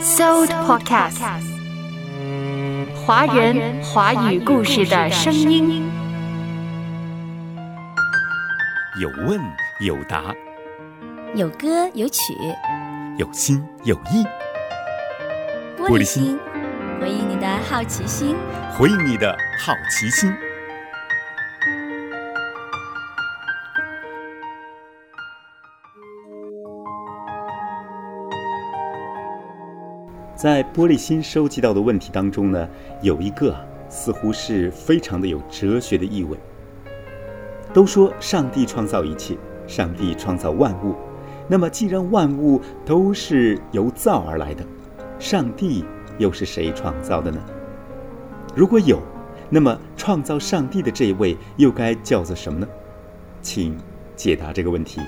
[0.00, 1.20] So Podcast，
[3.04, 5.90] 华人华语故事的声音。
[9.00, 9.40] 有问
[9.80, 10.34] 有答，
[11.34, 12.34] 有歌有曲，
[13.16, 14.24] 有心有意。
[15.78, 16.38] 玻璃心，
[17.00, 18.36] 回应你的好奇心。
[18.78, 20.32] 回应你的好奇心。
[30.38, 32.68] 在玻璃心收集到的问题当中呢，
[33.02, 33.56] 有一个
[33.88, 36.38] 似乎是非常的有哲学的意味。
[37.74, 40.94] 都说上帝创造一切，上帝创造万物。
[41.48, 44.64] 那么，既然万物都是由造而来的，
[45.18, 45.84] 上帝
[46.18, 47.40] 又是谁创造的呢？
[48.54, 49.02] 如果有，
[49.50, 52.68] 那么创造上帝的这一位又该叫做什么呢？
[53.42, 53.76] 请
[54.14, 55.00] 解答这个问题。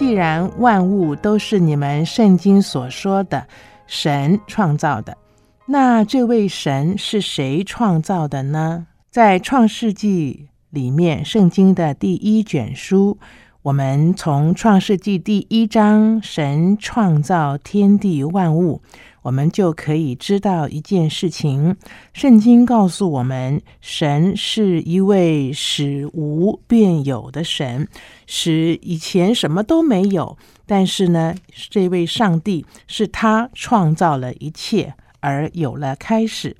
[0.00, 3.46] 既然万物都是你们圣经所说的
[3.86, 5.18] 神创造的，
[5.66, 8.86] 那这位神是谁创造的呢？
[9.10, 13.18] 在创世纪里面，圣经的第一卷书，
[13.62, 18.80] 我们从创世纪第一章神创造天地万物。
[19.20, 21.76] 我们就可以知道一件事情：
[22.14, 27.86] 圣经告诉我们，神是一位使无变有的神，
[28.26, 30.38] 使以前什么都没有。
[30.64, 31.34] 但是呢，
[31.68, 36.56] 这位上帝是他创造了一切，而有了开始。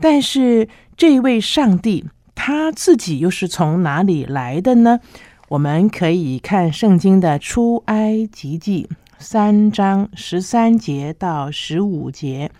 [0.00, 4.98] 但是这位上帝他自己又是从哪里来的呢？
[5.52, 8.88] 我们可以看圣经的出埃及记。
[9.18, 12.50] 三章十三节到十五节，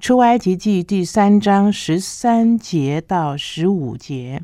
[0.00, 4.42] 出埃及记第三章十三节到十五节。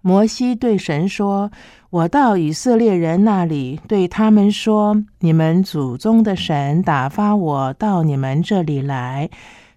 [0.00, 1.52] 摩西对神说
[1.90, 9.30] ：“我到以色列人那里，对他们说：你们祖宗的神打发我到你们这里来。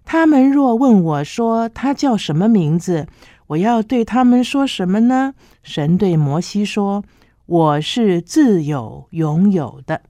[0.04, 3.06] 他们若问我说他叫什么名字，
[3.48, 7.04] 我要对他们说什么呢？”神对摩西说
[7.44, 10.00] ：“我是自有永有的。”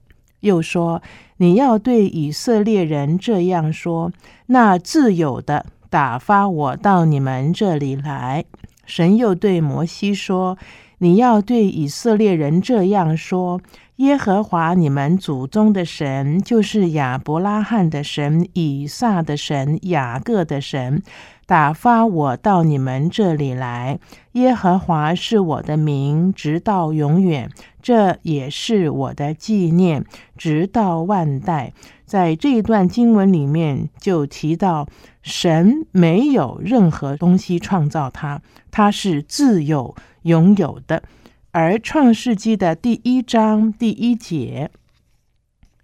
[0.41, 1.01] 又说
[1.37, 4.13] ：“你要对以色列人这样说：
[4.45, 8.45] 那自有的打发我到你们这里来。”
[8.85, 10.57] 神又对摩西说
[10.99, 13.61] ：“你要对以色列人这样说：
[13.99, 21.03] 耶和华你们祖宗的神，就是亚伯拉罕的神、以撒的神、雅各的神。”
[21.45, 23.99] 打发我到你们这里来，
[24.33, 27.49] 耶和华是我的名，直到永远。
[27.81, 30.05] 这也是我的纪念，
[30.37, 31.73] 直到万代。
[32.05, 34.87] 在这一段经文里面，就提到
[35.21, 41.03] 神没有任何东西创造他，他是自有拥有的。
[41.51, 44.69] 而创世纪的第一章第一节，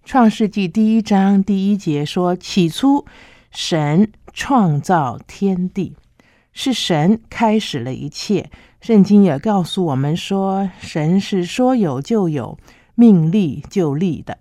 [0.04, 3.04] 创世纪第一章第一节说：“起初，
[3.50, 5.94] 神。”创造天地
[6.52, 8.50] 是神开始了一切。
[8.82, 12.58] 圣经也告诉我们说，神是说有就有，
[12.94, 14.36] 命立就立的。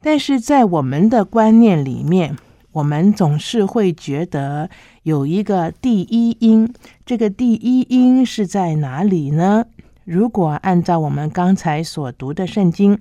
[0.00, 2.34] 但是在我们的观念里面，
[2.72, 4.70] 我们总是会觉得
[5.02, 6.72] 有一个第一因。
[7.04, 9.66] 这个第一因是在哪里呢？
[10.06, 12.96] 如果按照我们刚才所读的圣经，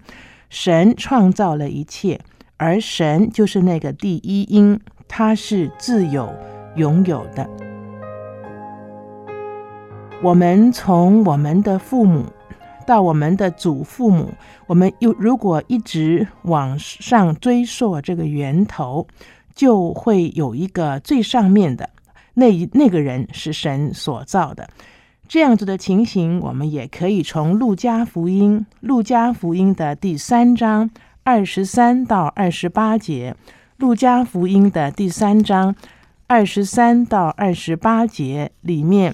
[0.50, 2.20] 神创造了一切，
[2.58, 4.80] 而神就是那个第一因。
[5.08, 6.34] 他是自有、
[6.78, 7.48] 拥有的。
[10.24, 12.26] 我们从我们的父母
[12.88, 14.34] 到我们的祖父母，
[14.66, 19.06] 我们又如果一直往上追溯这个源头，
[19.54, 21.88] 就会有一个最上面的
[22.34, 24.68] 那那个人是神所造的。
[25.28, 30.90] 这样子的情形，我们也可以从路加福音、路加福音的第三章
[31.24, 33.36] 二十三到二十八节。
[33.78, 35.76] 路加福音的第三章
[36.28, 39.14] 二十三到二十八节里面，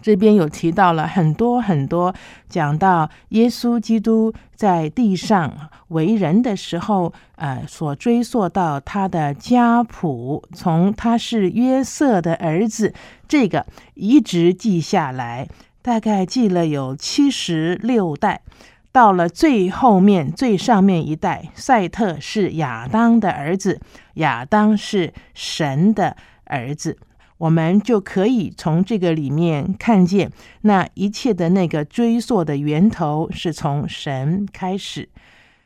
[0.00, 2.14] 这边有提到了很多很多，
[2.48, 12.92] 讲到耶稣基督在地上为人的时候，呃，所追溯到他的家谱，从他是约瑟的儿子，
[13.28, 15.48] 这个一直记下来，
[15.82, 18.40] 大概记了有七十六代。
[18.92, 23.80] 到了最后面最上面一代，赛特是亚当的儿子，
[24.14, 26.16] 亚当是神的
[26.46, 26.98] 儿子，
[27.40, 35.08] 我们就可以从这个里面看见，那一切的那个追溯的源头是从神开始。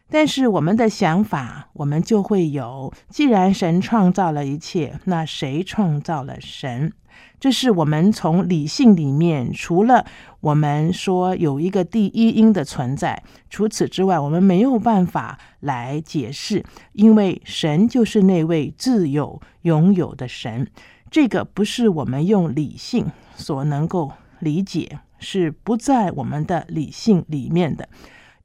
[0.08, 6.92] 但是我们的想法，我们就会有，既然神创造了一切，那谁创造了神？
[7.40, 10.06] 这是我们从理性里面，除了
[10.40, 20.68] 我们说有一个第一因的存在，除此之外，我们没有办法来解释，因为神就是那位自有、拥有的神。
[21.14, 23.06] 这个不是我们用理性
[23.36, 27.88] 所能够理解，是不在我们的理性里面的。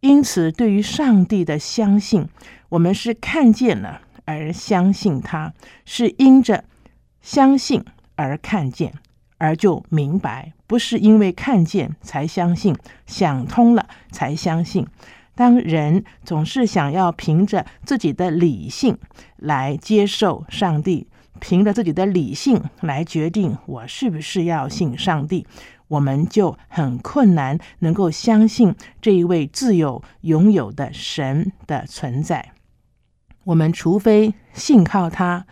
[0.01, 2.29] 因此，对于上帝的相信，
[2.69, 5.51] 我们是看见了而相信他，
[5.83, 6.63] 是因着
[7.23, 7.83] 相信。
[8.15, 8.93] 而看见，
[9.39, 12.77] 而就明白，不是因为看见才相信，
[13.07, 14.85] 想通了才相信。
[15.33, 18.95] 当人总是想要凭着自己的理性
[19.37, 21.07] 来接受上帝，
[21.39, 25.47] 凭着自己的理性来决定我是不是要信上帝，
[25.87, 32.51] 我们就很困难能够相信这一位自有拥有的神的存在。
[33.45, 35.47] 我们除非信靠他，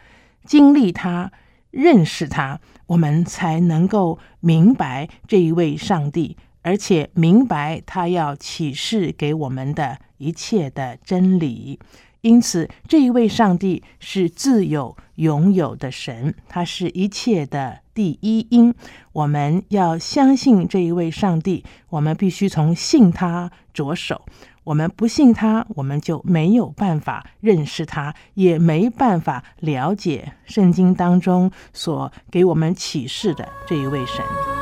[0.45, 1.31] 经历他。
[1.69, 6.37] 认识他，我们才能够明白这一位上帝，
[6.67, 11.79] 而且明白他要启示给我们的一切的真理。
[12.19, 18.75] 因此，这一位上帝是自有拥有的神，他是一切的第一因。
[19.13, 24.25] 我们要相信这一位上帝，我们必须从信他着手。
[24.65, 34.56] 我们不信他，我们就没有办法认识他，也没办法了解圣经当中所给我们启示的这一位神。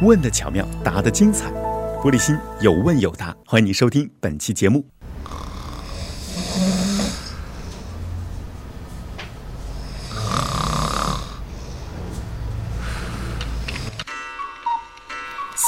[0.00, 1.50] 问的巧妙，答的精彩，
[2.00, 4.86] 玻璃心有问有答，欢迎你收听本期节目。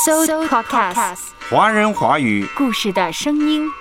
[0.05, 1.19] So Podcast，
[1.51, 3.80] 华人华语故事的声音。